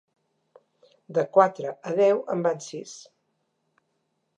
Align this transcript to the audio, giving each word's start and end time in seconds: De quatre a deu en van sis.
De 1.19 1.25
quatre 1.37 1.75
a 1.91 1.95
deu 2.01 2.25
en 2.37 2.43
van 2.49 2.67
sis. 2.73 2.99